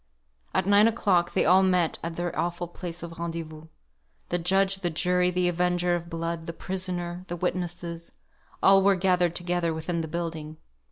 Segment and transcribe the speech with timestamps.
[0.55, 3.65] At nine o'clock they all met at their awful place of rendezvous.
[4.29, 8.11] The judge, the jury, the avenger of blood, the prisoner, the witnesses
[8.63, 10.57] all were gathered together within one building.